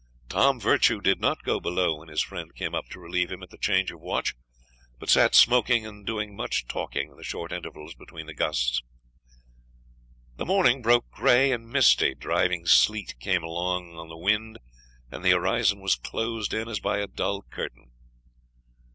Tom 0.29 0.59
Virtue 0.59 0.99
did 0.99 1.19
not 1.21 1.43
go 1.43 1.59
below 1.59 1.97
when 1.99 2.07
his 2.07 2.23
friend 2.23 2.55
came 2.55 2.73
up 2.73 2.87
to 2.89 2.99
relieve 2.99 3.31
him 3.31 3.43
at 3.43 3.51
the 3.51 3.57
change 3.59 3.91
of 3.91 3.99
watch, 4.01 4.33
but 4.97 5.11
sat 5.11 5.35
smoking 5.35 5.85
and 5.85 6.07
doing 6.07 6.35
much 6.35 6.65
talking 6.67 7.11
in 7.11 7.17
the 7.17 7.23
short 7.23 7.51
intervals 7.51 7.93
between 7.93 8.25
the 8.25 8.33
gusts. 8.33 8.81
The 10.37 10.45
morning 10.47 10.81
broke 10.81 11.11
gray 11.11 11.51
and 11.51 11.69
misty, 11.69 12.15
driving 12.15 12.65
sleet 12.65 13.13
came 13.19 13.43
along 13.43 13.95
on 13.95 14.09
the 14.09 14.17
wind, 14.17 14.57
and 15.11 15.23
the 15.23 15.29
horizon 15.29 15.79
was 15.81 15.97
closed 15.97 16.51
in 16.51 16.67
as 16.67 16.79
by 16.79 16.97
a 16.97 17.05
dull 17.05 17.43
curtain. 17.43 17.91